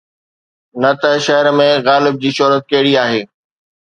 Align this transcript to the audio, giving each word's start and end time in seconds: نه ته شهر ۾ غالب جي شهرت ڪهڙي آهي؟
نه 0.81 0.91
ته 1.01 1.09
شهر 1.25 1.45
۾ 1.59 1.69
غالب 1.87 2.15
جي 2.21 2.29
شهرت 2.37 2.61
ڪهڙي 2.71 2.93
آهي؟ 3.03 3.21